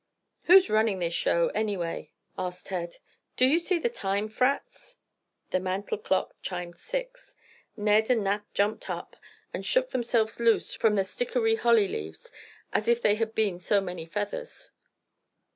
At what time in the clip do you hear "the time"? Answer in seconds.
3.77-4.27